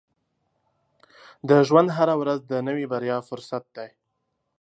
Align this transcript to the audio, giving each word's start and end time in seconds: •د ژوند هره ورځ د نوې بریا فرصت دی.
•د 1.49 1.51
ژوند 1.67 1.89
هره 1.97 2.15
ورځ 2.21 2.39
د 2.51 2.53
نوې 2.67 2.85
بریا 2.93 3.17
فرصت 3.29 3.63
دی. 3.77 3.89